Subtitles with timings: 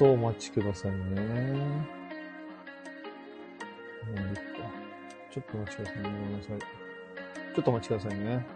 [0.00, 0.96] とお待ちくださいね。
[5.30, 6.02] ちょっとお待ちくださいね。
[6.02, 6.58] ごめんなさい。
[6.58, 8.46] ちょっとお待ちくださいね。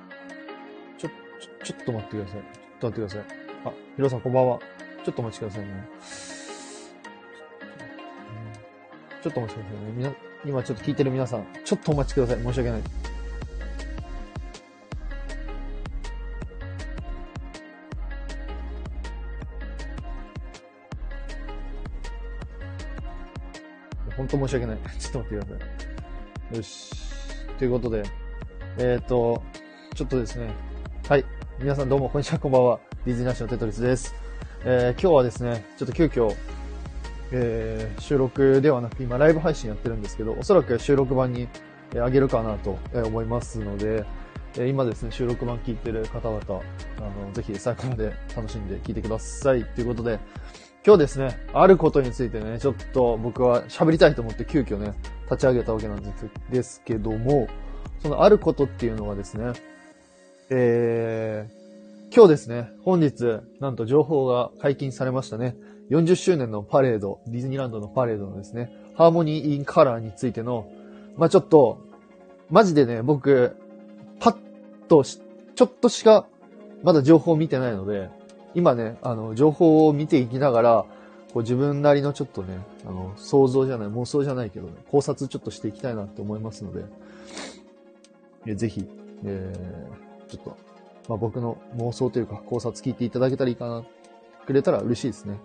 [0.97, 2.41] ちょ、ちょ、ちょっと待ってください。
[2.41, 3.21] ちょっと待ってください。
[3.67, 4.59] あ、ヒロさんこんばんは。
[5.05, 5.89] ちょっとお待ちくださいね。
[9.23, 9.93] ちょっとお待ちくださいね。
[9.95, 10.15] みな、
[10.47, 12.43] 今ちょっと聞いてる皆さん、ちょっとお待ちください。
[12.43, 13.04] 申し訳ない。
[24.39, 24.79] 当申し訳ない。
[24.99, 25.65] ちょっと待ってくださ
[26.53, 26.57] い。
[26.57, 26.91] よし。
[27.59, 28.03] ということで、
[28.79, 29.43] えっ、ー、と、
[29.95, 30.49] ちょっとですね。
[31.09, 31.25] はい。
[31.61, 32.81] 皆さんどうも、こんにちは、こんばんは。
[33.05, 34.15] ディズニーナショナルテトリスです。
[34.65, 36.35] えー、今日はですね、ちょっと急遽、
[37.31, 41.49] えー、収録ではなく、今ライブ配信やってるんですけど、おそらく収録版に、
[41.95, 44.05] え、あげるかなと思いますので、
[44.59, 46.53] え、今ですね、収録版聞いてる方々、あ
[47.27, 49.65] の、ぜひ最後まで楽しんで聞いてください。
[49.65, 50.19] ということで、
[50.87, 54.93] 今日ですね、あることについてね、ちょっと僕は喋りたいと思って急遽ね、
[55.31, 57.49] 立ち上げたわけなんですですけども、
[58.03, 59.55] そのあることっていうのはですね、
[60.51, 65.57] えー、今日ですね、本日、なんと情報が解禁されましたね。
[65.89, 70.71] 40周年のパレード、ディズニーランドのパレードのですね、ハーモニー・イン・カラーについての、
[71.17, 71.81] まあ、ちょっと、
[72.51, 73.57] マジでね、僕、
[74.21, 74.37] パッ
[74.89, 75.19] とし
[75.55, 76.27] ちょっとしか、
[76.83, 78.11] まだ情報を見てないので、
[78.55, 80.85] 今ね、あの、情報を見ていきながら、
[81.33, 86.85] こう自分なりのちょっとね、あの、想像じゃない、妄想じゃないけどね、考察ちょっとしていきたいなって思いますので、
[88.47, 88.87] えぜひ、
[89.25, 90.57] えー、ちょっと、
[91.09, 93.85] まあ、僕の妄想というか考察聞いていただけたらいいかな、
[94.47, 95.39] くれたら嬉しいですね。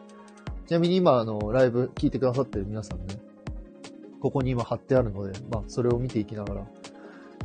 [0.68, 3.16] ちなみに今、あの、ライブ聞いてくださってる皆さんね、
[4.22, 6.68] ここに今貼ってあるので、まあ、それを見ていきながら、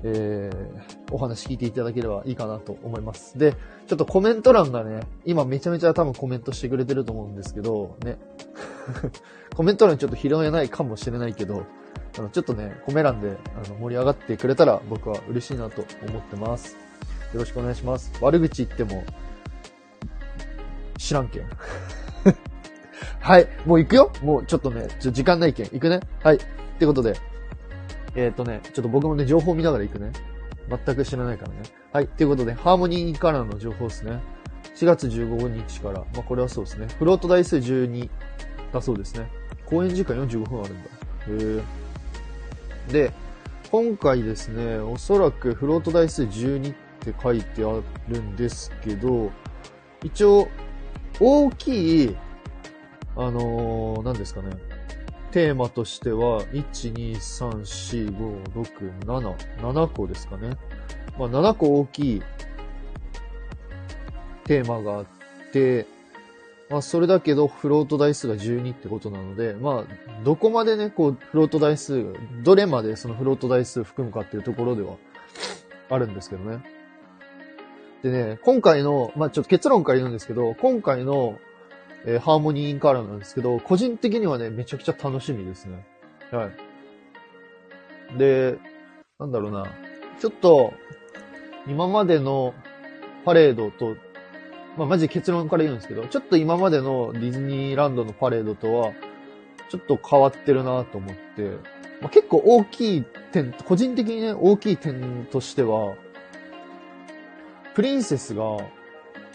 [0.06, 3.38] えー、お話聞いていただければいいかなと思います。
[3.38, 3.54] で、
[3.86, 8.18] ちょっとコメント欄がね、今めちゃめちゃ多分コメントしてくれてると思うんですけど、ね。
[9.56, 11.64] コメント欄ちょっと拾えないかもしれないけど、
[12.18, 16.76] あの、ちょっとね、コメ欄であの盛り上がってくれたら僕は嬉しいなと思ってます。
[17.32, 18.12] よろしくお願いします。
[18.20, 19.04] 悪口言っても、
[20.98, 21.44] 知らんけん。
[23.20, 23.48] はい。
[23.64, 25.66] もう行くよもうちょっとね、ちょ時間ないけん。
[25.66, 26.36] 行くねはい。
[26.36, 26.40] っ
[26.78, 27.14] てことで、
[28.14, 30.12] えっ、ー、とね、ちょっと僕もね、情報見ながら行くね。
[30.68, 31.62] 全く知らないからね。
[31.92, 32.08] はい。
[32.08, 34.20] ということで、ハーモニーカラーの情報ですね。
[34.74, 36.88] 4月15日から、まあ、これはそうですね。
[36.98, 38.08] フロート台数12
[38.72, 39.28] だそうですね。
[39.66, 40.88] 公演時間45分あるんだ。
[40.88, 41.62] へ
[42.88, 42.92] え。
[42.92, 43.12] で、
[43.70, 49.30] 今回ですね、おそらくフロート台数12って書いてあるんですけど、
[50.02, 50.48] 一応、
[51.20, 52.16] 大きい、
[53.16, 54.50] あのー、何ですかね。
[55.34, 60.56] テーマとしては、1、2、3、4、5、6、7、7個ですかね。
[61.18, 62.22] まあ、7個大きい
[64.44, 65.06] テーマがあっ
[65.52, 65.86] て、
[66.70, 72.14] まあ、それだけど、フロート台数が12ってことなので、まあ、どこまでね、こう、フロート台数、
[72.44, 74.94] どれまでそのフロート台数含むかっていうところでは、
[75.90, 76.62] あるんですけどね。
[78.04, 81.40] でね、今回の、まあ、ちょっと結論から言うんですけど、今回の
[82.06, 85.86] えー、ハーモニーインカラーなんですけど、個人的にはね、めちゃくちゃ楽しみですね。
[86.30, 86.50] は
[88.14, 88.18] い。
[88.18, 88.56] で、
[89.18, 89.66] なんだろうな。
[90.20, 90.72] ちょっと、
[91.66, 92.54] 今までの
[93.24, 93.96] パレードと、
[94.76, 98.92] まあ、マジ結論から言うんですけど、ちょっと今までのディズニーランドのパレードとは、
[99.70, 101.42] ちょっと変わってるなと思って、
[102.00, 105.94] まあ、結構大きい点、個人的にね、大きい点としては、
[107.74, 108.58] プリンセスが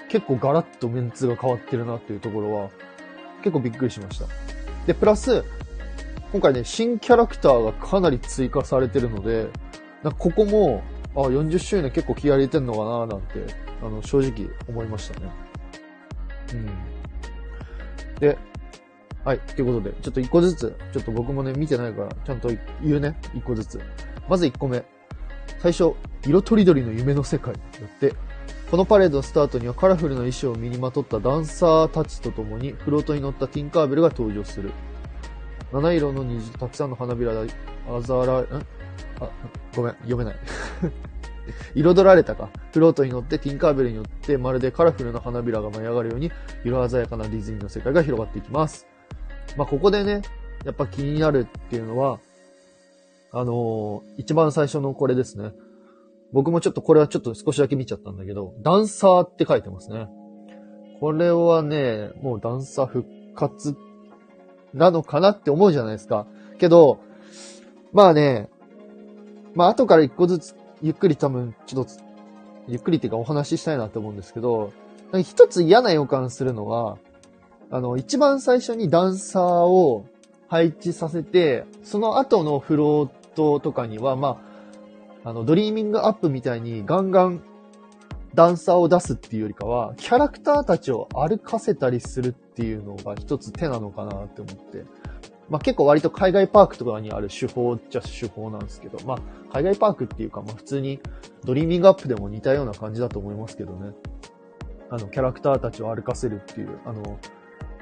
[0.10, 2.70] 結構ガラッとメンツが変わってるなっていうところは、
[3.44, 4.26] 結構びっくりしました。
[4.86, 5.44] で、プラス、
[6.32, 9.48] 今回ね、新キャラクターがかなり追加されてるので、
[10.04, 10.84] なここも、
[11.16, 15.30] あ、40周年結構気合入れてんのかななんて、あの、正直思いましたね。
[16.54, 16.70] うん。
[18.20, 18.38] で、
[19.24, 19.38] はい。
[19.38, 22.50] っていうことで、ちょっと一個ずつ、ちょっと僕もね、見てないから、ちゃんと
[22.82, 23.16] 言うね。
[23.36, 23.80] 一個ずつ。
[24.28, 24.84] まず一個目。
[25.60, 25.94] 最初、
[26.26, 28.14] 色とりどりの夢の世界だって、
[28.70, 34.72] このパレードのスタートにはカラフルな衣装を身にまとったダンサーたちと共にフロートに乗ったティンカーベルが登場する。
[35.72, 37.46] 七色の虹たくさんの花びらが
[37.90, 38.66] あざら、ん
[39.20, 39.30] あ、
[39.76, 40.36] ごめん、読めない。
[41.74, 42.50] 彩られたか。
[42.72, 46.32] フロートに乗ってティンカーベルに乗ってまるでカラフルな花びらが舞い上がるように
[46.64, 48.86] 色鮮やかなディズニーの世界が広がっていきます。
[49.58, 50.22] まあ、ここでね、
[50.64, 52.20] やっぱ気になるっていうのは、
[53.32, 55.54] あのー、一番最初のこれですね。
[56.32, 60.08] 僕もちょっとこれはちょっと少しだけ見ちゃったんだけど、ダンサーって書いてますね。
[61.00, 63.76] これはね、もうダンサー復活
[64.74, 66.28] なのかなって思うじゃないですか。
[66.60, 67.00] けど、
[67.94, 68.50] まあね、
[69.56, 71.92] まあ後から一個ずつゆっくり多分、ちょっと、
[72.68, 74.72] ゆっくりっていうかお話ししたいなって思うんですけど、
[75.24, 76.98] 一つ嫌な予感するのは、
[77.72, 80.06] あの、一番最初にダンサーを
[80.48, 84.49] 配置させて、その後のフロートとかには、まあ、
[85.30, 87.44] あの、ドリーミングアップみたいにガンガン
[88.34, 94.86] ダンサーを出すっていうよりかは、キャラクターたちを歩かせたりするっていうのが一つ手なのかなって思って。
[95.48, 99.20] まあ、結構割と海外パークとかにある手法っちゃ手法なんですけど、まあ、
[99.54, 101.00] 海外パークっていうか、まあ、普通に
[101.44, 103.92] ドリーミングアップでも似たような感じだと思いますけどね。
[104.90, 107.20] あの、キャラクターたちを歩かせるっていう、あの、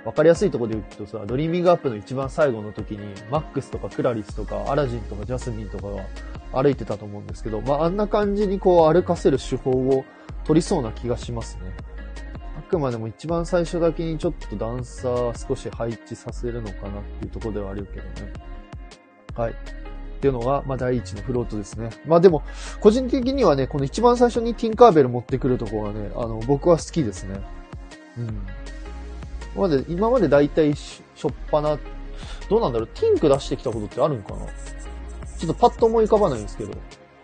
[0.04, 6.04] わかりやすいとこで言うとさ、ドリーミングアップの一番最後の時に、マックスとかクラリスとかアラジンとかジャスミンとかが
[6.54, 10.06] 歩いてたと思うんですけど、まあ、あんな感じにこう歩かせる手法を
[10.46, 11.74] 取りそうな気がしますね。
[12.58, 18.34] あくまでも一番最初だけにちょっとダンサー少し配置させるのかなっていうとこではあるけどね。
[19.36, 19.52] はい。
[19.52, 21.92] っていうのが、まあ、第一のフロートですね。
[22.08, 22.42] まあでも、
[22.80, 27.40] 個人的にはね、この一番最初にティンカーベル持ってくるところがね、あの、僕は好きですね。
[28.18, 28.28] うん。
[29.56, 31.78] 今まで、今まで大体しょっぱな、
[32.50, 34.48] どうなんだろう、ティンク出してきたことってあるんかな？
[35.38, 36.74] ちょっとパッと思い浮かばないんですけど。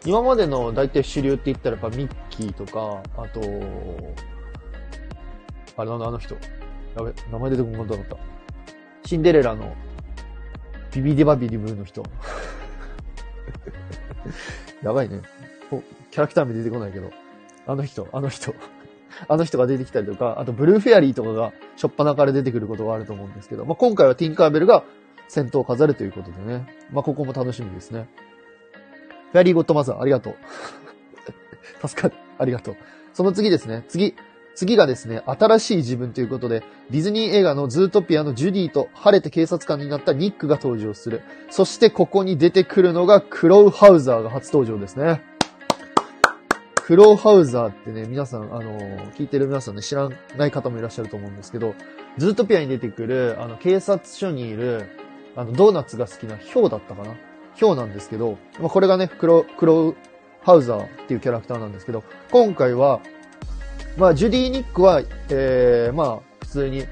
[0.06, 3.40] 今までの大体主流って言ったらやっぱミッキーとか、あと、
[5.78, 6.36] あれなんだ、あの人。
[6.36, 6.42] や
[7.04, 8.18] べ、名前出てこなかった。
[9.06, 9.76] シンデレラの
[10.94, 12.04] ビビデバビリブーの人。
[14.84, 15.22] やばいね。
[16.12, 17.10] キャラクター名出てこないけど。
[17.66, 18.54] あの人、あの人。
[19.28, 24.84] あの人が出てきたりとか、あとブルーフェアリーとかがしょっぱなから出てくることがあると思うんですけど、まあ、今回はティンカーベルが
[25.28, 26.68] 先頭を飾るということでね。
[26.92, 28.08] まあ、ここも楽しみですね。
[29.32, 30.36] フェアリーゴッドマザー、ありがとう。
[31.88, 32.14] 助かる。
[32.38, 32.76] ありがとう。
[33.14, 33.84] その次ですね。
[33.88, 34.16] 次。
[34.56, 41.22] 次がですね、新しい自分ということで、ディズニー映画のズートピアのジュディと晴れて警察官になったニックが登場する。
[41.50, 45.24] そしてここに出てくるのがクロウハウザーが初登場ですね。
[46.86, 48.78] クロウハウザーってね、皆さん、あの
[49.14, 51.74] 聞いてる皆さんね、知らない方もいらっしゃると思うんですけど、
[52.18, 54.86] ズートピアに出てくる、あの、警察署にいる、
[55.36, 57.16] あの、ドーナツが好きなヒョウだったかな？
[57.56, 59.96] ヒョウなんですけど、まあ、これがね、クロ、クロウ
[60.42, 63.00] ハウザーっていうキャラクターなんですけど、今回は、
[63.98, 66.86] まあ、ジュディ・ニックは、えー、まあ、普通に、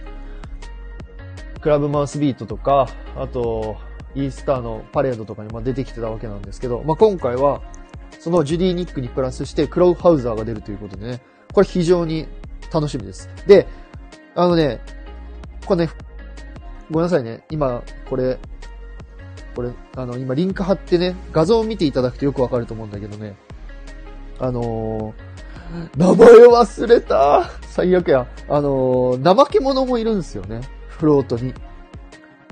[1.59, 3.77] クラブマウスビートとか、あと、
[4.15, 7.61] イースターのパレードとかにま出てきてたわけなんですけど、まあ、今回は、
[8.19, 11.21] そのジュディ・ニックにプラスして、クロウハウザーが出るということでね、
[11.53, 12.27] これ非常に
[12.71, 13.29] 楽しみです。
[13.47, 13.67] で、
[14.35, 14.79] あのね、
[15.65, 15.91] これね、
[16.91, 17.43] ごめんなさいね。
[17.49, 18.37] 今、これ、
[19.55, 23.35] これ、あの、今リンク貼ってね、画像を見ていただくとよくわかると思うんだけどね。
[24.39, 28.27] あのー、名前忘れた最悪や。
[28.49, 30.61] あのー、怠け者もいるんですよね。
[30.89, 31.53] フロートに。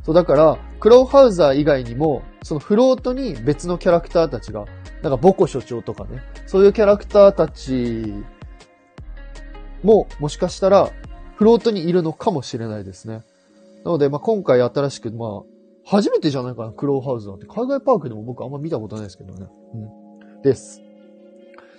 [0.05, 4.65] そう、だから、クロウハウザー以外にも、そのフロートに別のキャラクターたちが、
[5.01, 8.13] なんかボコ所長とかね、そういうキャラクターたち
[9.83, 10.91] も、もしかしたら、
[11.35, 13.21] フロートにいるのかもしれないですね。
[13.83, 15.41] なので、まあ、今回新しく、まあ、
[15.85, 17.45] 初めてじゃないかな、クローハウスなんて。
[17.45, 19.47] 海外パークでも僕あんま見たことないですけどね。
[19.73, 19.77] う
[20.37, 20.41] ん。
[20.41, 20.81] です。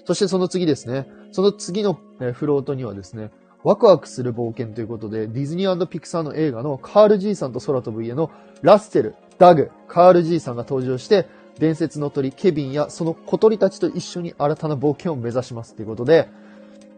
[0.05, 1.07] そしてその次ですね。
[1.33, 1.99] その次の、
[2.33, 3.31] フロートにはですね、
[3.63, 8.31] ワクワクする冒険ということで、ディズニーピクサーの映画のカール・ジーさんと空飛ぶ家の
[8.63, 16.29] ラッセル、ダグ、カール・ジーさんが登場して、伝説の鳥、ケビンやその小鳥たちと一緒に新たな冒険を目指しますということで、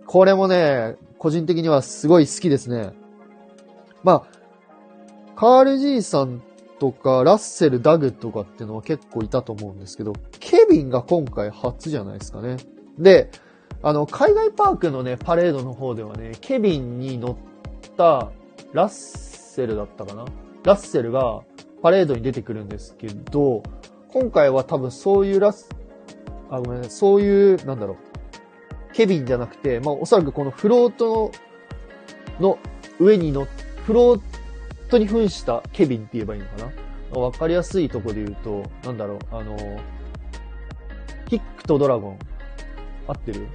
[0.06, 2.92] これもね、個人的にはすごい好きですね。
[4.04, 4.41] まあ、
[5.36, 6.42] カール・ジーさん
[6.78, 12.56] とか、ラッセル、ダグとかっていうのは結構いたと思うんですけど、ケビンが今回初じゃないですかね。
[12.98, 13.30] で、
[13.82, 17.36] あの、海外パークのね、パレードの方ではね、ケビンに乗っ
[17.96, 18.30] た
[18.72, 20.24] ラッセルだったかな？
[20.64, 21.42] ラッセルが
[21.82, 23.62] パレードに出てくるんですけど、
[24.08, 25.68] 今回は多分そういうラス、
[26.50, 27.96] あ、ごめんなさい、そういう、なんだろう、
[28.94, 31.32] ケビンじゃなくて、まあおそらくこのフロート
[32.38, 32.58] の
[33.00, 33.48] 上に乗っ、
[33.84, 34.20] フロー
[34.92, 36.70] トに扮したケビンって言えばいいのか
[37.12, 37.20] な？
[37.20, 39.80] わかりやすいとこで言うと、なんだろう、あの、
[41.28, 42.18] ヒックとドラゴン。
[43.06, 43.48] 合ってる？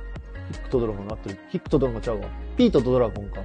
[0.51, 1.38] ヒックとドラゴン合ってる？
[1.50, 2.27] ヒックとドラゴンちゃうわ。
[2.58, 3.41] ピートとドラゴンか。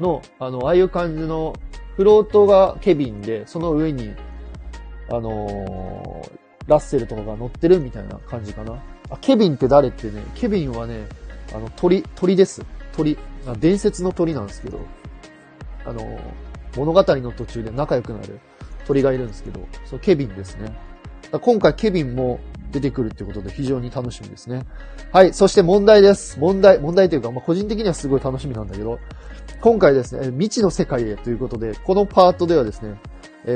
[0.00, 1.54] の、あの、ああいう感じの、
[1.96, 4.14] フロートがケビンで、その上に、
[5.10, 6.30] あのー、
[6.66, 8.82] ラッセルとかが乗ってるみたいな感じかな。
[9.10, 11.06] あ、ケビンって誰ってね、ケビンはね、
[11.54, 12.64] あの、鳥、鳥です。
[12.92, 13.18] 鳥。
[13.58, 14.80] 伝説の鳥なんですけど、
[15.84, 16.20] あのー、
[16.76, 18.40] 物語の途中で仲良くなる
[18.86, 20.72] 鳥がいるんですけど、そう、ケビンですね。
[21.40, 22.40] 今回ケビンも
[22.72, 24.62] 出てくるってことで非常に楽しみですね。
[25.12, 26.38] はい、そして問題です。
[26.38, 28.98] 問題、問題というか、まあ、個人的にはすごい楽しみなんだけど、
[29.60, 32.98] 今回ですね、未知の世界へということで、このパートではですね、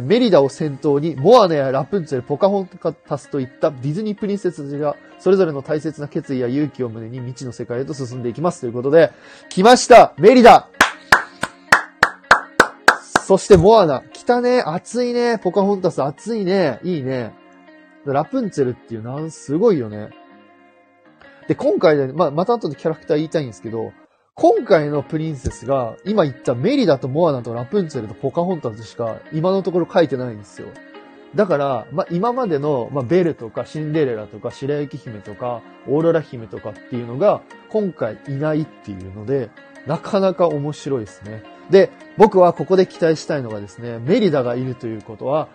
[0.02, 2.68] メリダを先頭に、モアネやラプンツェル、ポカホン
[3.08, 9.12] タスといったディズニープリンセスたちが、それぞれの大切な決意や勇気を胸に未知の世界へと進んでいきますということで、
[9.49, 10.68] 来ましたメリダ
[13.26, 14.04] そしてモアナ。
[14.12, 14.62] 来たね。
[14.64, 15.40] 熱いね。
[15.40, 16.78] ポカホンタス熱いね。
[16.85, 17.35] いいね。
[18.04, 20.11] ラプンツェルっていうなん、すごいよね。
[21.49, 23.92] で、今回で、ま、また後でキャラクター言いたいんですけど、
[24.35, 30.68] 今回のプリンセスが、今言ったメリダとモアナとラプンツェルとポカホンタスしか今のところ書いてないんですよ。
[31.35, 39.50] だから、ま、今までの、ま、ベルとかシンデレラとか白雪姫とかオーロラ姫とかっていうのが今回いないっていうので、
[39.88, 41.56] なかなか面白いですね。
[41.70, 45.49] で、僕はここで期待したいのがですね、メリダがいるということは、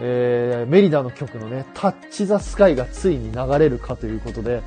[0.00, 4.62] えー、メリダの曲のね、タッチザスカイがついに流れるかということで、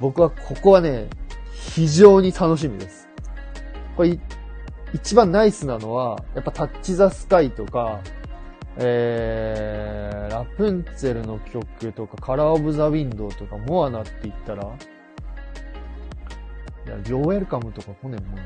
[0.00, 1.08] 僕はここはね、
[1.52, 3.08] 非常に楽しみです。
[3.96, 4.18] これ、
[4.92, 8.00] 一番ナイスなのは、やっぱタッチザスカイとか、
[8.78, 14.70] えー、ラプンツェルの曲とか、カラーオブザウィンドウとか、モアナって言ったら、
[16.86, 18.44] いや、リョーウェルカムとか来ねんもん、うん。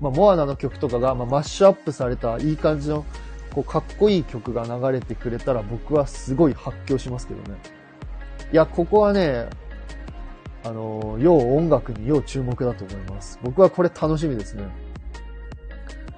[0.00, 3.04] まあ、モアナの曲とかが、まあ、マッシュアップされたいい感じの、
[3.54, 7.58] こう、かっこいい曲が流れてくれたら、僕はすごい発狂しますけどね。
[8.52, 9.48] いや、ここはね、
[10.64, 13.38] あの、要音楽に要注目だと思います。
[13.42, 14.64] 僕はこれ楽しみですね。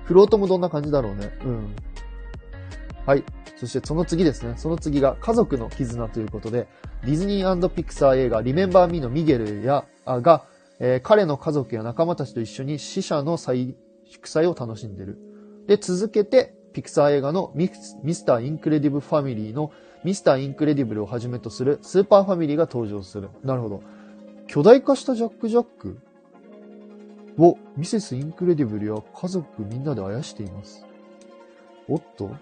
[0.05, 1.31] フロートもどんな感じだろうね。
[1.45, 1.77] うん。
[3.07, 3.25] はい。
[3.57, 4.55] そしてその次ですね。
[4.57, 6.67] その次が家族の絆ということで、
[7.05, 10.45] ディズニーピクサー映画リメンバーミーのミゲルや、あが、
[10.85, 15.17] えー、彼の家族や仲間たちと一緒に死者の再祝祭を楽しんでる。
[15.69, 19.71] で、続けて、ピクサー映画のミスター・インクレディブ・ファミリーの
[20.03, 23.29] ミスター・インクレディブルをはじめとするスーパーファミリーが登場する。
[23.45, 23.83] なるほど。
[24.49, 25.99] 巨大化したジャック・ジャック
[27.39, 30.85] をミセス・インクレディブルや家族みんなであやしています。
[31.89, 32.35] おっと？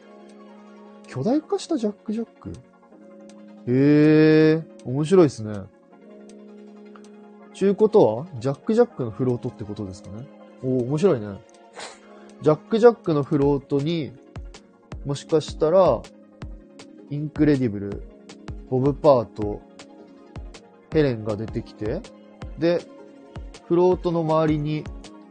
[1.07, 2.53] 巨大化したジャックジャック？
[3.67, 5.61] へえ、面白いですね。
[7.53, 10.27] ちゅうことは、ジャックジャックのフロートってことですかね？
[10.63, 11.27] おお、面白いね。
[12.43, 14.13] ジャックジャックのフロートに、
[15.05, 16.01] もしかしたら、
[17.11, 18.03] インクレディブル、
[18.71, 19.61] ボブ・パーと、
[20.93, 22.01] ヘレンが出てきて、
[22.59, 22.81] で、
[23.67, 24.85] フロートの周りに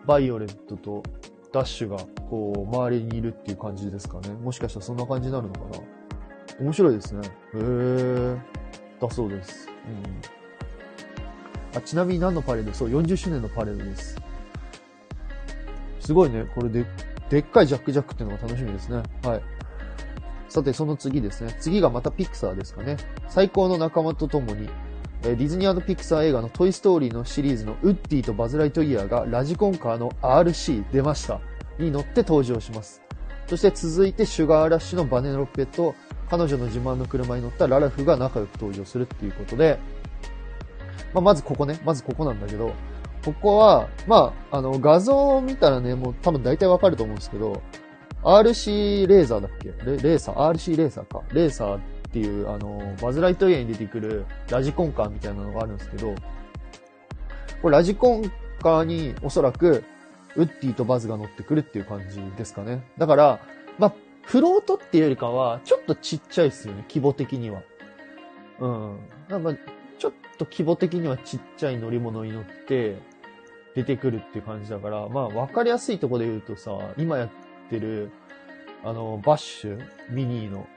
[0.06, 1.04] バイオレットと
[1.52, 1.98] ダッシュが、
[2.30, 4.30] こう、周りにいるっていう感じですかね？
[4.30, 6.66] もしかしたらそんな感じになるのかな？
[6.66, 7.22] 面白いですね。
[7.54, 8.40] へー。
[9.00, 9.68] だそうです。
[9.88, 10.39] うん。
[11.80, 12.74] あ、ちなみに何のパレード？
[12.74, 14.16] そう、40周年のパレードです。
[16.00, 16.46] すごいね。
[16.56, 16.86] これで、
[17.30, 19.04] でっかいジャックジャックっていうのが楽しみですね。
[19.24, 19.42] はい。
[20.48, 21.56] さて、その次ですね。
[21.60, 22.98] 次がまたピクサーですかね。
[23.28, 24.70] 最高の仲間と共に、
[25.24, 31.42] えディズニーピクサー映画のトイストーリーのシリーズのウッディとバズ・ライトイヤーがラジコンカーの RC 出ました
[31.78, 33.02] に乗って登場します。
[33.48, 35.94] そして続いてシュガーラッシュのバネロッペと
[36.30, 39.80] 彼女の自慢の車に乗ったララフが仲良く登場するっていうことで、
[41.14, 42.74] まあ、まずここね、まずここなんだけど、
[43.26, 47.62] ここは、まあ、あの、画像を見たらね、もう多分大体わかると思うんですけど、
[48.24, 49.70] RC レーザーだっけ？
[49.86, 51.22] レレーサー ?RC レーサーか。
[51.34, 51.80] レーサーっ
[52.12, 56.16] ていう、あの、バズ・ライトイヤーに出てくるラジコンカーみたいなのがあるんですけど、
[57.62, 59.84] これラジコンカーにおそらく、
[60.36, 62.84] ウッディとバズが乗ってくるっていう感じですかね。
[62.98, 63.40] だから、
[63.78, 67.62] まあ、フロートっていうよりかは、ちょっとちっちゃいっすよね、規模的には。
[68.60, 69.00] うん。
[69.30, 69.60] なんか、
[70.00, 72.98] ちょっと規模的にはちっちゃい乗り物に乗って、
[73.76, 77.30] 出てくるっていう感じだから、まあ、わかりやすいとこで言うとさ、今やっ
[77.70, 78.12] てる、
[78.84, 80.68] あの、バッシュ、ミニーの、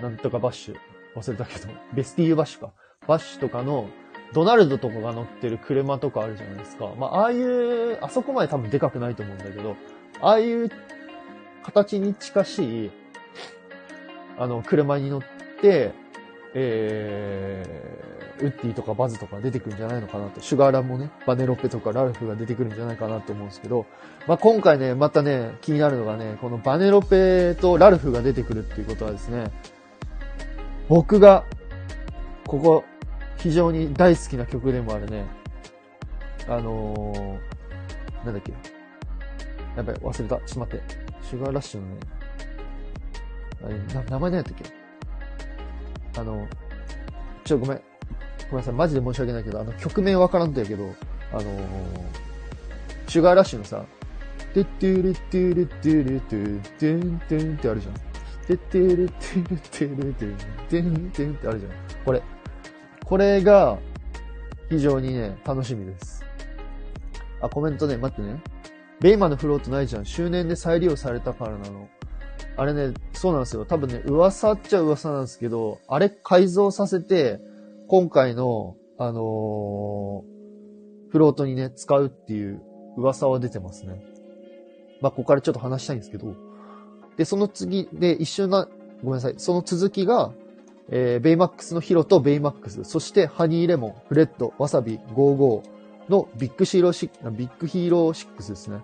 [0.00, 0.76] なんとかバッシュ。
[1.16, 2.72] 忘れたけど、 ベスティーユバッシュか。
[3.06, 3.88] バッシュとかの、
[4.32, 6.92] ドナルドとかが乗ってる車とかあるじゃないですか。
[6.96, 9.76] まあ、ああいう、あそこまで多分でかくないと思うんだけど、
[10.20, 10.70] ああいう
[11.64, 12.90] 形に近しい、
[14.38, 15.22] あの、車に乗っ
[15.60, 15.92] て、
[16.54, 20.40] えー、ウッディとかバズとか出てくるんじゃないのかなと。
[20.40, 23.86] シュガーランもね、バネロッペとかラルフが出てくるんじゃないかなと思うんですけど、
[24.26, 29.44] まあ、今回ね、またね、気になるのがね、このバネロペとラルフが出てくるっていうことはですね、
[30.88, 31.44] 僕が、
[32.46, 32.84] ここ、
[33.36, 35.24] 非常に大好きな曲でもあるね、
[36.48, 38.52] あのー、なんだっけ。
[39.76, 40.36] やばい、忘れた。
[40.36, 40.82] ちょっと待って。
[41.22, 41.96] シュガーラッシュのね、
[43.64, 44.79] あれ、名前何やったっけ？
[46.20, 46.46] あの、
[47.44, 47.80] ちょ、ごめん。
[48.50, 48.74] ごめんなさい。
[48.74, 50.94] マジで申し訳ないけど、あの、曲名わからんとやけど、
[51.32, 51.50] あのー、
[53.08, 53.84] シュガーラッシュのさ、
[54.52, 57.94] トゥットゥルトゥルトゥルトゥトゥントゥンってあるじゃん。
[58.46, 60.34] てってるてるてるてる
[60.68, 61.72] てんてんってあるじゃん。
[62.04, 62.22] これ。
[63.04, 63.78] これが、
[64.68, 66.24] 非常にね、楽しみです。
[67.40, 68.40] あ、コメントね、待ってね。
[69.00, 70.04] ベイマのフロートないじゃん。
[70.04, 71.88] 周年で再利用されたからなの。
[72.60, 73.64] あれね、そうなんですよ。
[73.64, 77.40] 多分ね、噂っちゃ噂なんですけど、あれ改造させて、
[77.88, 82.60] 今回の、あのー、フロートにね、使うっていう
[82.98, 84.04] 噂は出てますね。
[85.00, 86.34] まあ、ここからちょっと話したいんですけど、
[87.16, 88.68] で、その次で一緒な、
[89.02, 90.34] ごめんなさい、その続きが、
[90.90, 95.62] えー、ベイマックスのヒロとベイマックス、そしてハニーレモン、フレッド、ワサビ、ゴーゴー
[96.10, 98.80] のビッグヒーローシビッグヒーロー6ですね。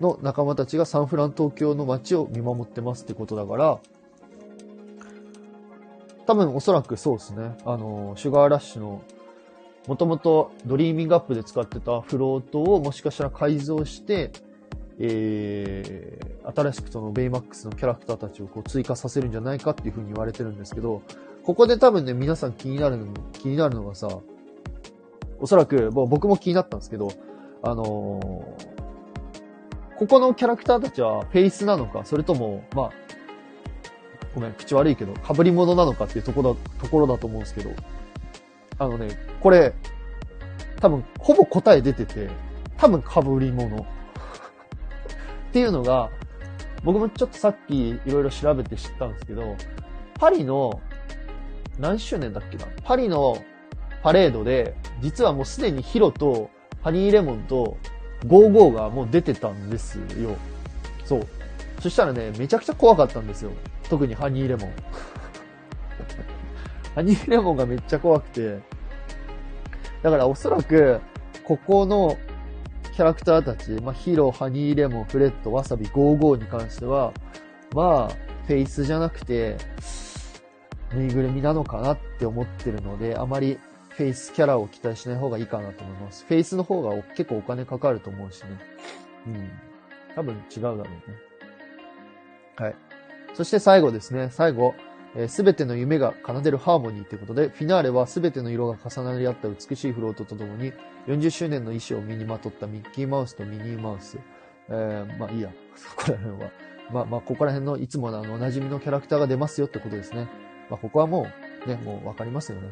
[0.00, 3.78] の仲間たちがサンフランソウキョウの街を見守ってますってことだから、
[6.26, 7.56] 多分おそらくそうですね。
[7.64, 9.02] あの、シュガーラッシュの、
[9.86, 14.30] もともとドリーミングアップで使ってたフロートをもしかしたら改造して、
[14.98, 21.02] えー、新しくそのベイマックスのキャラクターたちをこう追加させるんじゃないかっていう風に言われてるんですけど、
[21.42, 24.08] ここで多分ね、皆さん気になるの、気になるのがさ、
[25.40, 27.10] おそらく、もう僕も気になったんですけど、
[27.62, 28.69] あのー、
[30.00, 32.90] ここのキャラクターたちはフェイスなのか、それとも、まあ、
[34.34, 37.70] ごめん、口悪いけど、被り物なのかっていうところだ、ところだと思うんですけど、
[38.78, 39.10] あのね、
[39.42, 39.74] これ、
[40.80, 42.30] 多分、ほぼ答え出てて、
[42.78, 43.76] 多分被り物。
[43.76, 43.84] っ
[45.52, 46.08] ていうのが、
[46.82, 49.54] 僕もちょっとさっきいろいろ調べて知ったんですけど、
[50.18, 50.80] パリの、
[51.78, 52.64] 何周年だっけな？
[52.84, 53.36] パリの
[54.02, 56.48] パレードで、実はもうすでにヒロと
[56.82, 57.76] ハニーレモンと
[58.26, 60.36] 55がもう出てたんですよ。
[61.04, 61.26] そう。
[61.80, 63.52] そしたらね、めちゃくちゃ怖かったんですよ。
[63.88, 64.72] 特にハニーレモン。
[66.94, 68.58] ハニーレモンがめっちゃ怖くて。
[70.02, 71.00] だからおそらく、
[71.44, 72.16] ここの
[72.94, 77.12] キャラクターたち、まあ、ヒロ、ハニーレモン、フレッド、ワサビ、55に関しては、
[77.74, 79.56] まあ、フェイスじゃなくて、
[80.92, 83.58] ぬいぐるみなのかなって思ってるので、あまり
[83.90, 86.24] フェイスキャラを期待しない方がいいかなと思います。
[86.26, 88.48] フェイスの方が結構お金かかると思うしね。
[89.26, 89.50] うん。
[90.14, 90.90] 多分違うだろうね。
[92.56, 92.74] はい。
[93.34, 94.28] そして最後ですね。
[94.30, 94.74] 最後、
[95.28, 100.72] す、え、べ、ての夢が奏でるハーモニーということで、フィナーレはすべての色が重なり合った美しいフロートとともに、
[101.06, 104.18] 40周年の衣装を身にまとったミッキーマウスとミニーマウス。
[104.68, 105.50] えー、まあいいや。
[105.74, 106.50] そこら辺は。
[106.92, 110.28] まあまあ、ここら辺のいつものあの、お馴染みのキャラクターが出ますよってことですね。
[110.68, 111.26] まあ、ここはも
[111.66, 112.68] う、ね、もうわかりますよね。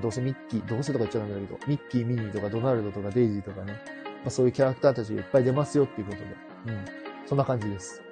[0.00, 3.72] どうせミッキー、どうせとか言っちゃうんだけど、ミッキー、ミニーとかドナルドとかデイジーとかね。
[4.24, 6.24] まあ、そういうキャラクターたちがいっぱい出ますよっていうことで。
[6.66, 6.84] うん。
[7.26, 8.02] そんな感じです。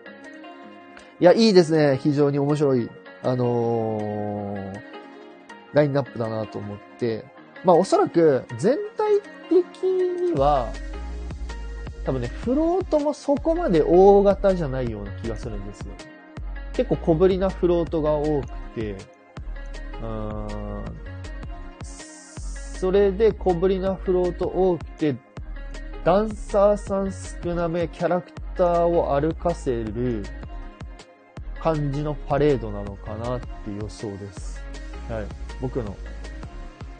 [1.20, 1.98] いや、いいですね。
[2.02, 2.90] 非常に面白い、
[3.22, 4.80] あのー、
[5.72, 7.24] ラインナップだなと思って。
[7.64, 10.68] まあ、おそらく、全体的には、
[12.04, 15.86] 多分ね、フロートもそこまで大型じゃないような気がするんですよ。
[16.72, 18.96] 結構小ぶりなフロートが多くて、
[20.00, 20.71] うーん、
[22.82, 25.14] それで小ぶりなフロート多くて、
[26.02, 30.24] ダンサーさん少なめ、キャラクターを歩かせる
[31.60, 33.46] 感じのパレードなのかなって
[33.80, 34.60] 予想です。
[35.08, 35.26] はい。
[35.60, 35.96] 僕の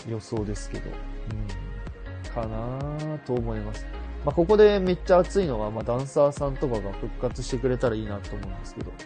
[0.09, 0.89] 予想ですけど。
[0.89, 2.31] うん。
[2.31, 3.85] かなと思います。
[4.25, 8.93] まあ、ここでめっちゃ熱いのは、まあ、ダンサーさんとかが復活してくれたらいいなと思うんですけど。
[8.93, 8.97] ま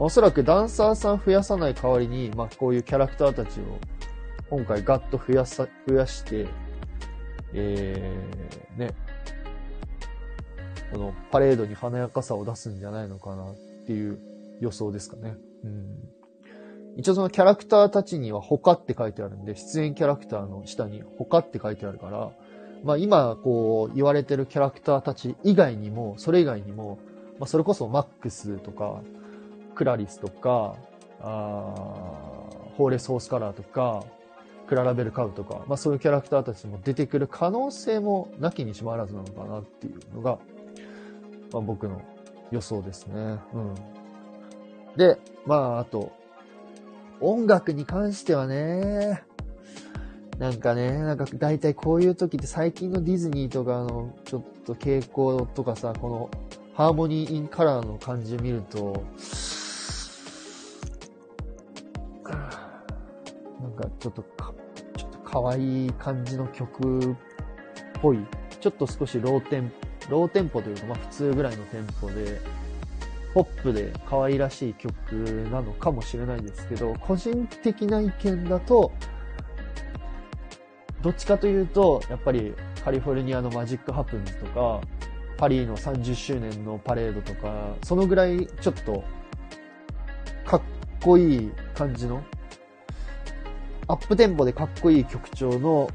[0.00, 3.78] あ、おそらくダンサーさん増やさない代わりに、まあ、こういうキャラクターたちを
[4.50, 6.46] 今回ガッと増やさ、増やして、
[7.52, 8.94] えー、ね、
[10.92, 13.54] このパレードに華やかさを出すんじゃないのかなっ
[13.86, 14.18] ていう
[14.60, 15.34] 予想ですかね。
[15.64, 16.14] うん。
[16.96, 22.30] 一応そのキャラクターたちには他って書いてあるんで、出演キャラクターの下に他って書いてあるから、
[22.84, 26.98] まあ今こう言われてるキャラクターたち以外にも、それ以外にも、
[27.38, 29.02] まあそれこそマックスとか、
[29.74, 30.76] クラリスとか、
[31.20, 31.74] あ
[32.76, 34.04] ホーレスホースカラーとか、
[34.66, 40.38] クララベルカウとか、まあそういうキャラクターたちも出てくる可能性もなきにしもあらずなのかなっていうのが、
[41.52, 42.00] まあ僕の
[42.50, 43.38] 予想ですね。
[43.52, 43.74] うん。
[44.96, 46.12] で、まああと、
[47.20, 49.22] 音楽に関してはね、
[50.38, 56.30] なんかね、なんか大体こういう時って最近のディズニーとかのちょっと傾向とかさ、この
[56.74, 59.04] ハーモニーインカラーの感じを見ると、
[62.24, 64.24] なんかちょっと
[65.34, 67.16] 可愛い感じの曲っ
[68.00, 68.24] ぽい、
[68.60, 69.72] ちょっと少しローテン、
[70.08, 72.40] ローテンポというか、まあ普通ぐらいのテンポで、
[73.34, 74.92] ポップで可愛らしい曲
[75.50, 78.92] なのかもしれないですけど、個人的な意見だと、
[81.02, 84.80] どっちかというと、やっぱりカリフォルニアのマジックハプンズとか、
[85.36, 89.02] パリの30周年のパレードとか、そのぐらいちょっと、
[90.44, 90.62] かっ
[91.02, 92.22] こいい感じの
[93.86, 95.90] アップテンポでかっこいい曲調の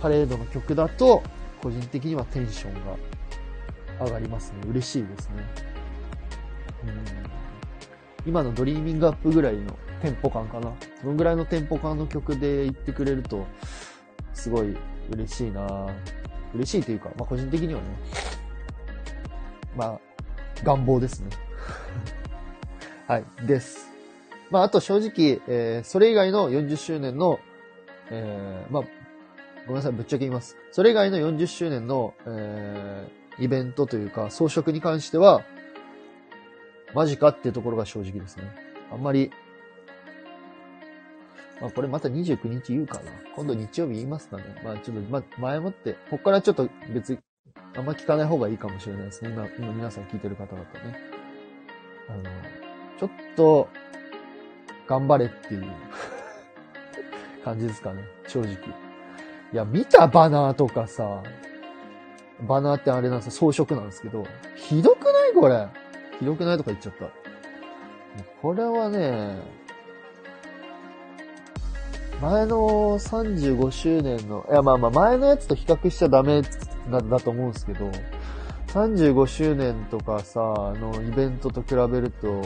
[0.00, 1.22] パレードの曲だと、
[1.62, 2.74] 個人的にはテンション
[3.98, 4.58] が上がりますね。
[4.68, 5.34] 嬉しいですね。
[6.84, 10.72] うん、今のドリーミングアップぐらいのテンポ感かな。
[11.00, 13.46] そのぐらいのテンポ感の曲で行ってくれると、
[14.32, 14.76] すごい
[15.10, 15.86] 嬉しいな
[16.54, 17.86] 嬉しいというか、まあ個人的にはね、
[19.76, 20.00] まあ、
[20.62, 21.30] 願望ですね。
[23.06, 23.93] はい、です。
[24.54, 27.40] まあ、あと正直、えーそれ以外の40周年の、
[28.08, 28.82] えーまあ、
[29.66, 30.56] ごめんなさい、ぶっちゃけ言います。
[30.70, 35.42] それ以外の40周年の、えーイベントというか、装飾に関しては、
[36.94, 38.44] マジかっていうところが正直ですね。
[38.92, 39.32] あんまり、
[41.60, 43.10] まあ、これまた29日言うかな。
[43.34, 44.44] 今度日曜日言いますかね。
[44.62, 47.18] まあ、ちょっと、ま、前もって、こっからちょっと別に、
[47.76, 49.30] あんま聞かない方がいいかもしれないですね。
[49.30, 50.96] 今、今皆さん聞いてる方々ね。
[52.08, 52.22] あの、
[53.00, 53.68] ちょっと、
[54.86, 55.66] 頑張れっていう
[57.44, 58.02] 感じですかね。
[58.26, 58.52] 正直。
[59.52, 61.22] いや、見たバナーとかさ、
[62.46, 64.24] バナーってあれなんですよ、装飾なんですけど、
[64.56, 65.68] ひどくないこれ。
[66.18, 67.06] ひどくないとか言っちゃった。
[68.40, 69.36] これはね、
[72.20, 76.42] 前の35周年の、いやまあまあ前のやつと比較しちゃダメ
[76.90, 77.90] だだと思うんですけど、
[78.68, 82.42] 35周年とかさ、あのイベントと比べると、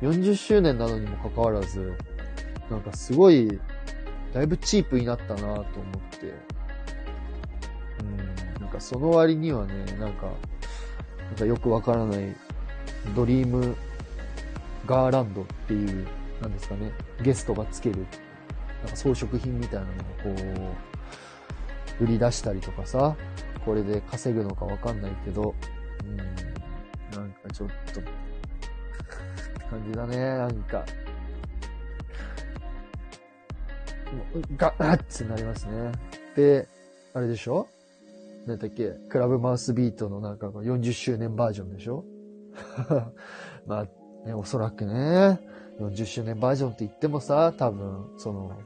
[0.00, 1.94] 40周年なのにもかかわらず、
[2.70, 3.60] なんかすごい、
[4.32, 5.64] だいぶチープになったなと思っ
[6.20, 6.34] て、
[8.00, 12.34] うん、なんかその割にはね、なんか、なんかよくわからない、
[13.16, 13.74] ドリーム
[14.86, 16.06] ガーランドっていう、
[16.40, 18.06] なんですかね、ゲストがつける、
[18.82, 20.76] なんか装飾品みたいなのをこ
[22.00, 23.16] う、売り出したりとかさ、
[23.64, 25.54] これで稼ぐのかわかんないけど、
[26.04, 28.00] うん、なんかちょっと、
[29.70, 30.84] 感じだね、なんか。
[34.12, 35.92] もうガッってなりますね。
[36.34, 36.66] で、
[37.14, 37.68] あれでしょ？
[38.46, 38.92] なんだっけ？
[39.10, 42.04] クラブマウスビートのなんか40周年バージョンでしょ？
[43.66, 43.84] まあ、
[44.26, 45.38] ね、おそらくね、
[45.78, 48.58] 40周年バージョンって言ってもさ、多分、その、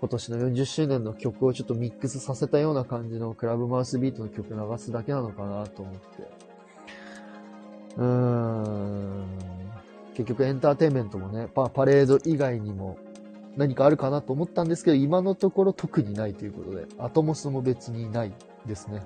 [0.00, 6.00] 今年の40周年の曲をちょっとミックスさせたような感じのクラブマウスビートの曲流すだけなのかなと思って。
[7.96, 9.26] うーん。
[10.16, 12.96] 結局エンターテインメントもね、パパレード以外にも
[13.54, 18.32] 何かあるかなと思ったんですけど、今のところ特にないということで、アトモスも別にない
[18.64, 18.96] ですね。
[18.96, 19.04] はい。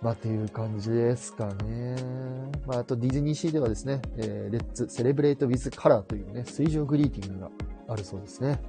[0.00, 1.96] まあ、っていう感じですかね。
[2.66, 7.50] まあ、あとディズニーシーではですね、えー、レッツセレブレイトウィズカラーというね、水上グリーティングが
[7.88, 8.62] あるそうですね。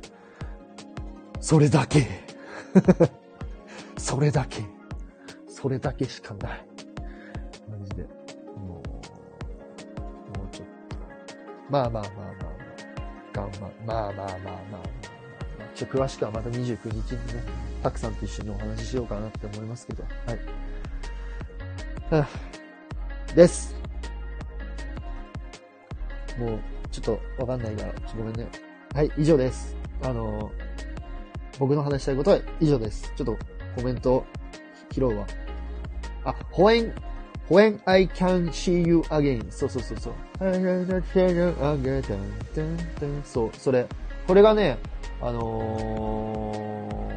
[1.39, 2.05] それだけ
[3.97, 4.61] それだけ
[5.47, 6.67] それだけしかない。
[7.71, 8.18] マジで。
[11.69, 12.59] まあまあまあまあまあ。
[13.35, 14.35] まあまあまあまあまあ
[14.71, 14.83] まあ、
[15.75, 17.43] ちょっと詳しくはまた29日にね、
[17.81, 20.03] たくさんと一緒にお話ししようかなって思いますけど。
[20.03, 20.39] はい。
[22.21, 23.75] はあです。
[26.37, 26.59] もう、
[26.91, 28.47] ちょっとわかんないから、ちょっとごめんね。
[28.93, 29.75] はい、以上です。
[30.01, 30.51] あの、
[31.59, 33.13] 僕の話したいことは以上です。
[33.15, 33.37] ちょっと
[33.75, 34.25] コメント
[34.91, 35.27] 拾うわ。
[36.23, 36.93] あ、when,
[37.49, 39.49] when I can see you again.
[39.51, 40.13] そうそうそうそう。
[43.23, 43.87] そう、それ。
[44.27, 44.77] これがね、
[45.21, 47.09] あの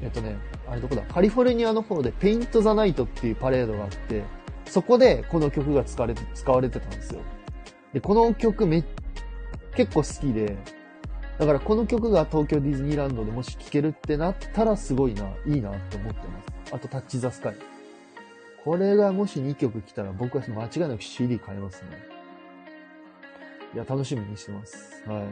[0.00, 0.36] ー、えっとね、
[0.68, 1.02] あれどこだ？
[1.02, 4.24] カリフォルニアの方でペイント・ザ・ナイトっていうパレードがあって、
[4.66, 7.20] そこでこの曲が使われて、使われてたんですよ。
[7.92, 8.82] で、この曲め、
[9.76, 10.56] 結構好きで、
[11.38, 16.74] だからこの曲が東京ディズニーランドでもし聴けるってなったらすごいな、いいなって思ってます。
[16.74, 17.56] あとタッチ・ザ・スカイ。
[18.64, 21.90] これがもし2曲来たら僕は間違いなく CD 買いますね。
[23.74, 25.02] いや、楽しみにしてます。
[25.06, 25.26] はい。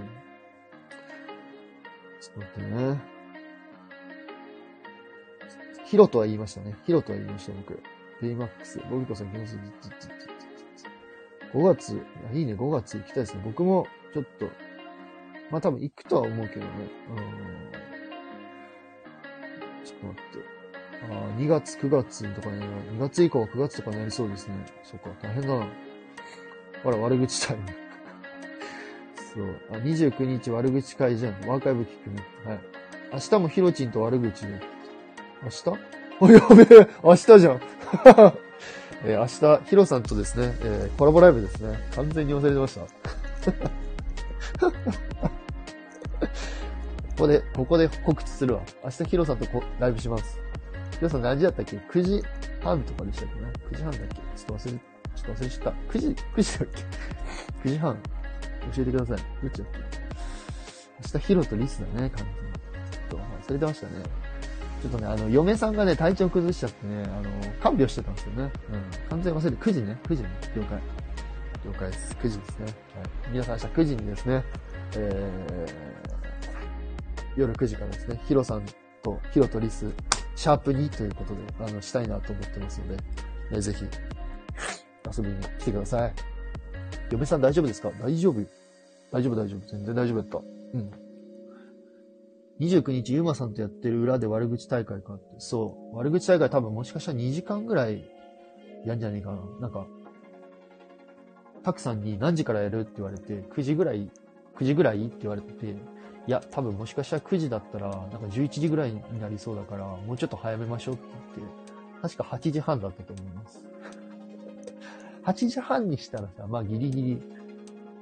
[2.21, 3.01] ちょっと待ってね。
[5.85, 6.77] ヒロとは言いましたね。
[6.85, 7.83] ヒロとは言いました、僕。
[8.21, 8.79] ベイマックス。
[8.91, 9.59] ボビコさん、行きます。
[11.53, 11.97] 5月、い
[12.33, 13.43] やいいね、5月行きたいですね。
[13.45, 14.47] 僕も、ちょっと、
[15.51, 16.71] まあ多分行くとは思うけどね。
[17.11, 17.17] うん。
[19.85, 20.60] ちょっと待って。
[21.09, 24.55] あ、2月、9月とかね、2月以降は9月とかになりそうですね。
[24.85, 25.67] そっか、大変だな。
[26.83, 27.63] ほら、悪口タイム。
[29.35, 29.57] そう。
[29.73, 31.35] あ、29日悪口会じゃん。
[31.35, 32.23] アーカイブ聞くね。
[32.45, 32.61] はい。
[33.13, 34.61] 明日もヒロチンと悪口で。
[35.43, 35.71] 明日？
[36.23, 37.61] あ、やべえ明日じゃん
[39.03, 41.79] えー明日、ヒロさんとですね、えーコラボライブですね。
[41.97, 42.81] 完全に忘れてました。
[47.17, 48.61] ここで、ここで告知するわ。
[48.85, 50.39] 明日ヒロさんとこライブします。
[51.01, 52.23] ヒロさん何時だったっけ ?9 時
[52.63, 55.71] 半とかでしたっけね ?9 時半だっけちょっと忘れ、ちょっと忘れちゃった。
[55.71, 56.69] 9時、9時だっ
[57.63, 57.99] け ?9 時半。
[58.75, 59.19] 教えてください。
[59.43, 59.79] どっちだっけ
[61.15, 62.53] 明日ヒロとリスだね、完全に。
[62.93, 63.93] ちょっと忘れてましたね。
[64.83, 67.31] ちょっとね、あの、嫁さんがね、体調崩しちゃってね、あの、
[67.63, 68.43] 看病してたんですよね。
[68.43, 68.51] うん。
[69.09, 70.79] 完全に忘れて、9時ね、9時ね、了解。
[71.65, 72.17] 了解です。
[72.21, 72.65] 9時ですね。
[72.67, 72.75] はい。
[73.33, 74.45] 皆さん明日9時にですね、
[74.97, 78.67] えー、夜9時からですね、ヒロさん
[79.03, 79.87] と、ヒロとリス、
[80.41, 83.03] シャープ2ということで、あの、したいなと思ってますので、
[83.53, 83.85] えーぜひ、
[85.15, 86.15] 遊びに来てください。
[87.11, 87.91] 嫁さん大丈夫ですか？
[88.01, 88.41] 大丈夫
[89.13, 89.67] 大丈夫大丈夫。
[89.67, 90.39] 全然大丈夫やった。
[90.39, 90.91] うん。
[92.59, 95.25] 29日、ゆうまさんとやってる裏で悪口大会かって。
[95.37, 95.97] そう。
[95.99, 98.11] 悪口大会多分もしかしたら2時間ぐらい
[98.87, 99.41] やんじゃねえかな。
[99.61, 99.87] なんか、
[101.63, 104.11] たくさんに何時からやるって言われて、9時ぐらい、
[104.57, 105.77] 9時ぐらいって言われてて、
[106.31, 111.05] いや、多分もしかしたら9時だったら、なんか11時ぐらいになりそうだから、もうちょっと早めましょうって
[111.39, 111.55] 言って、
[112.03, 113.61] 確か8時半だったと思います。
[115.27, 117.23] 8時半にしたらさ、まあギリギリ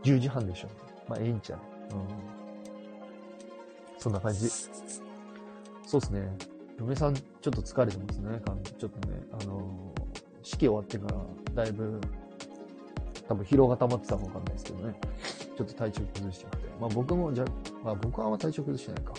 [0.03, 0.69] 10時半でしょ。
[1.09, 1.61] まあええんちゃう。
[1.95, 2.05] うん。
[3.97, 4.47] そんな感じ。
[4.47, 4.69] そ
[5.95, 6.31] うっすね。
[6.79, 8.43] 嫁さんちょっと疲れてますね。
[8.79, 10.11] ちょっとね、あのー、
[10.43, 11.07] 式終わってか
[11.55, 11.99] らだいぶ
[13.29, 14.95] 多分疲労が溜まってたかわかんないですけどね。
[15.57, 16.69] ちょっと体調崩しちゃって。
[16.81, 17.45] まあ僕もじゃ、
[17.85, 19.13] まあ僕はあんま体調崩してないか。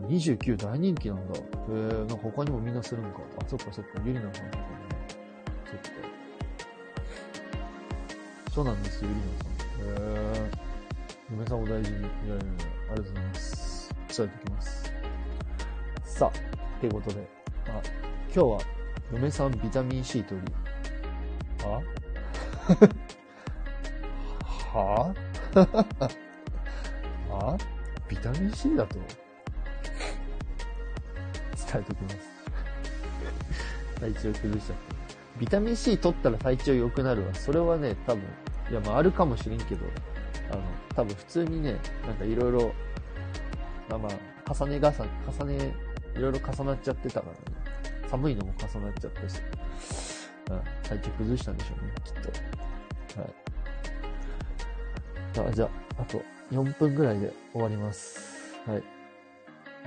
[0.00, 0.08] うん。
[0.08, 1.38] 29大人気なんだ。
[1.38, 3.20] へえー、なんか他にもみんなするんか。
[3.40, 3.90] あ、そっかそっか。
[4.04, 4.52] ゆりなさんとかね。
[5.64, 5.88] そっか。
[8.52, 9.52] そうなんですよ、ゆりなさん。
[9.52, 10.72] へえー。
[11.32, 11.98] 嫁さんお大事に。
[11.98, 12.42] いやいやいや、
[12.90, 13.94] ありがとうございます。
[14.14, 14.92] 伝えておきます。
[16.04, 17.26] さあ、ということで、
[17.68, 17.80] あ、
[18.34, 18.60] 今日は
[19.12, 20.52] 嫁さんビタミン C 取り、
[21.64, 21.82] は
[24.72, 25.14] は？
[27.28, 27.58] は？
[28.08, 28.96] ビタミン C だと？
[28.96, 29.06] 伝
[31.76, 32.16] えときます。
[34.00, 34.82] 体調崩しちゃって。
[35.38, 37.34] ビタミン C 取ったら体調良くなるわ。
[37.34, 38.22] それはね、多分、
[38.70, 39.86] いや、まああるかもしれんけど、
[40.50, 40.62] あの、
[40.94, 42.74] 多分普通にね、なんかいろいろ、
[43.88, 44.94] まあまあ、重ね重ね、
[45.38, 45.74] 重ね、
[46.14, 47.38] いろいろ重なっちゃってたからね。
[48.10, 49.40] 寒いのも重なっちゃったし。
[50.56, 52.12] うん、体調崩したんでしょうね、きっ
[53.14, 53.20] と。
[53.20, 53.26] は
[55.46, 55.50] い。
[55.50, 55.64] あ、じゃ
[55.96, 58.60] あ、あと4分ぐらいで終わります。
[58.66, 58.82] はい。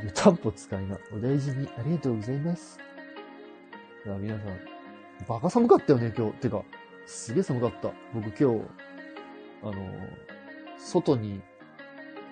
[0.03, 0.97] 湯たんぽ使いな。
[1.13, 2.79] お大事にありがとうございます。
[4.05, 4.59] いや、皆さん、
[5.27, 6.33] バカ寒かったよね、今日。
[6.33, 6.63] てか、
[7.05, 7.91] すげえ寒かった。
[8.13, 8.65] 僕今日、
[9.63, 9.73] あの、
[10.77, 11.41] 外に、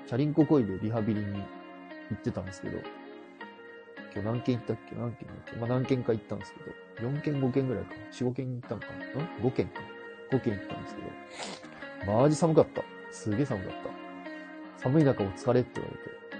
[0.07, 1.43] チャリンコこいでリハビリに行
[2.15, 2.79] ってたんですけど、
[4.13, 4.95] 今日何件行ったっけ？
[4.95, 5.55] 何件だっけ？
[5.57, 7.93] まあ何件か行ったんですけど、4件5件ぐらいか。
[8.11, 8.93] 4、5件行ったんかな
[9.41, 9.81] ?5 件か。
[10.31, 11.01] 5件行ったんですけ
[12.05, 12.83] ど、マジ寒かった。
[13.11, 13.71] すげえ寒かっ
[14.77, 14.81] た。
[14.81, 15.97] 寒い中お疲れって言われ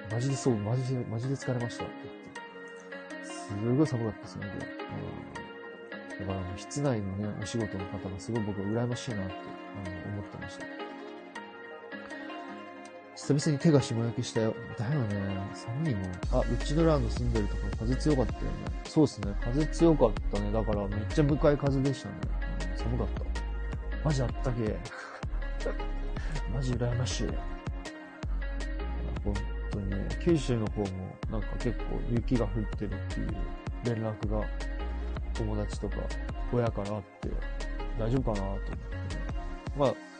[0.10, 3.32] て、マジでそう、マジで、マジで疲れましたって言って。
[3.32, 4.48] すごい寒かったですね、
[6.20, 6.28] うん。
[6.28, 10.66] だから、室内のね、お仕事の方がすごい僕は羨ましいなって、あの、思ってました。
[13.26, 14.54] 久々に手が霜焼けしたよ。
[14.78, 15.16] だよね。
[15.54, 16.04] 寒いもん。
[16.34, 18.48] あ、うちのランド住んでるところ風強かったよね。
[18.84, 19.34] そうっすね。
[19.40, 20.52] 風強かったね。
[20.52, 22.16] だからめっちゃ向かい風でしたね。
[22.74, 23.24] うん、寒かった。
[24.04, 24.78] マジあったけえ。
[26.54, 27.28] マジ羨ましい。
[29.24, 29.34] 本
[29.72, 30.88] 当にね、九州の方も
[31.32, 33.30] なんか結構雪が降ってるっていう
[33.86, 34.46] 連絡が
[35.34, 35.96] 友達とか
[36.52, 37.30] 親からあって
[37.98, 38.78] 大丈夫かなと思って、ね。
[39.78, 40.13] まあ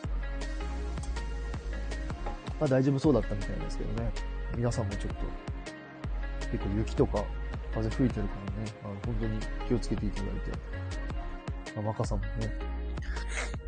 [2.64, 4.10] まあ大丈夫そうだったみたいですけどね。
[4.56, 7.22] 皆さんもちょっと、結構雪とか
[7.74, 11.74] 風吹いてるからね、あの本当に気をつけていただいて。
[11.76, 12.58] まあ、マカさんもね、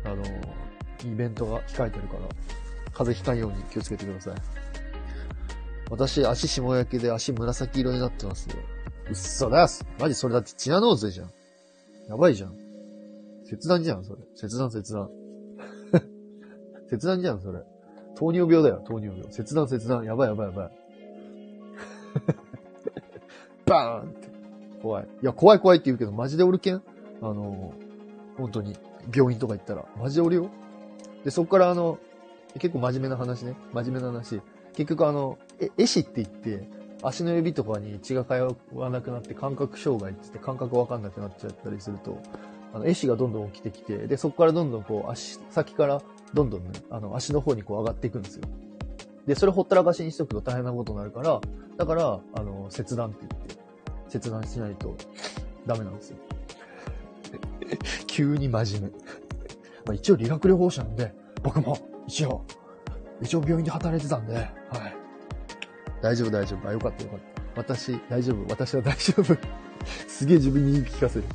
[0.03, 0.23] あの、
[1.05, 2.21] イベントが控えてるから、
[2.91, 4.33] 風邪ひかんように気をつけてください。
[5.91, 8.55] 私、足霜焼けで足紫色になってますよ。
[9.09, 11.31] うっそだすマジそれだってチナノーズじゃん。
[12.09, 12.55] やばいじゃん。
[13.45, 14.23] 切断じゃん、それ。
[14.35, 15.09] 切断切断。
[16.89, 17.61] 切断じゃん、それ。
[18.17, 19.31] 糖尿病だよ、糖尿病。
[19.31, 20.03] 切断切断。
[20.03, 20.71] やばいやばいやばい。
[23.65, 24.27] バーンって。
[24.81, 25.07] 怖い。
[25.21, 26.81] いや、怖い怖いって言うけど、マジでおるけん？
[27.21, 27.73] あの、
[28.37, 28.75] 本当に、
[29.15, 30.49] 病院とか行ったら、マジでおるよ。
[31.23, 31.99] で、そっからあの、
[32.55, 33.55] 結構真面目な話ね。
[33.73, 34.41] 真面目な話。
[34.73, 36.67] 結局あの、え、絵師って言って、
[37.03, 42.17] 足の指とかに血が通わなくなって感覚障害って言って感覚わかんなくなっちゃったりすると、
[42.73, 46.01] あの、絵師がどんどん起きてきて、で、そこからどんどんこう、足先から
[46.33, 48.43] どんどんね、あの、足の方にこう上がっていくんですよ。
[49.25, 51.41] で、それほったらかしにしとくと大変なことになるから、
[51.77, 53.55] だから、あの、切断って言って、
[54.09, 54.95] 切断しないと
[55.65, 56.17] ダメなんですよ。
[58.07, 58.89] 急に真面目。
[58.89, 61.13] まあ一応理学療法士なんで、
[61.43, 62.43] 僕も一応、
[63.21, 64.47] 一応病院で働いてたんで、はい。
[66.01, 66.67] 大丈夫大丈夫。
[66.67, 67.19] あ、よかったよかっ
[67.55, 67.73] た。
[67.73, 68.45] 私、大丈夫。
[68.49, 69.37] 私は大丈夫。
[70.07, 71.25] すげえ自分に言い聞かせる。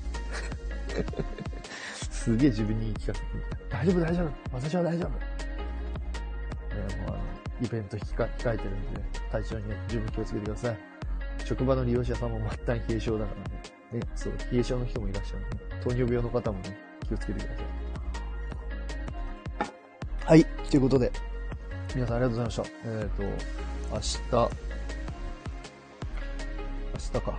[2.11, 3.62] すげえ自分に言い聞かせて。
[3.83, 5.11] 大丈夫大丈夫私は大丈夫
[6.71, 7.19] えもうあの、
[7.61, 9.01] イベント控えてるんで、
[9.33, 10.79] 体調にね、十分気をつけてください。
[11.45, 13.35] 職場の利用者さんも末端冷え性だか
[13.91, 14.01] らね。
[14.01, 15.47] ね、そう、冷え性の人もいらっしゃるね。
[15.83, 17.63] 糖尿病の方もね、気をつけてくださ
[20.23, 20.27] い。
[20.27, 21.11] はい、ということで、
[21.93, 22.63] 皆さんありがとうございました。
[22.85, 23.23] えっ、ー、と、
[23.93, 24.21] 明日、
[26.95, 27.39] 明日か。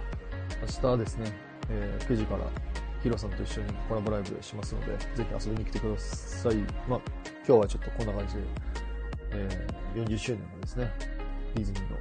[0.83, 1.31] 明日ですね、
[1.69, 2.45] えー、9時から
[3.03, 6.55] ヒロさんと一緒にコラボライブしますので、ぜひ遊びに来てください。
[6.87, 7.01] まあ、
[7.45, 8.41] 今日はちょっとこんな感じで、
[9.31, 10.89] えー、40周年のですね、
[11.55, 11.97] ディズニーの、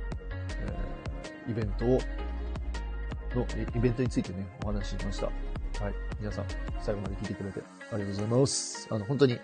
[0.61, 1.89] えー、イベントを、
[3.35, 5.27] の、イベントについてね、お話ししました。
[5.27, 5.95] はい。
[6.21, 6.45] 皆さん、
[6.81, 7.61] 最後まで聞いてくれて
[7.91, 8.89] ありがとうございます。
[8.89, 9.41] あの、本当に、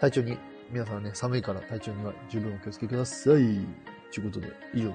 [0.00, 0.38] 体調に、
[0.70, 3.34] 皆さんね、寒いから体調には十分お気をつけください。
[3.34, 3.46] とい
[4.20, 4.94] うことで、以上、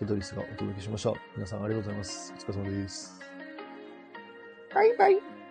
[0.00, 1.12] テトリスがお届けしました。
[1.36, 2.34] 皆さんありがとうございます。
[2.36, 3.31] お疲れ様です。
[4.74, 5.41] バイバイ。